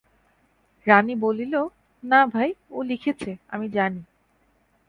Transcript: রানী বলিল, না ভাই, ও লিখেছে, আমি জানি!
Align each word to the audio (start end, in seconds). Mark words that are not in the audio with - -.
রানী 0.87 1.15
বলিল, 1.15 1.53
না 2.03 2.19
ভাই, 2.25 2.49
ও 2.69 2.77
লিখেছে, 2.81 3.31
আমি 3.49 3.67
জানি! 3.69 4.01